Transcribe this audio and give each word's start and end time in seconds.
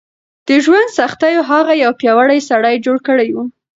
د 0.47 0.49
ژوند 0.65 0.89
سختیو 0.99 1.47
هغه 1.51 1.73
یو 1.83 1.91
پیاوړی 1.99 2.39
سړی 2.49 2.75
جوړ 2.85 2.97
کړی 3.07 3.29
و. 3.35 3.37